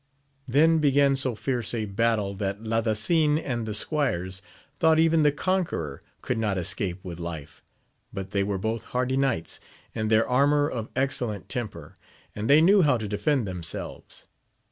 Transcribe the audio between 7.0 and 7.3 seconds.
with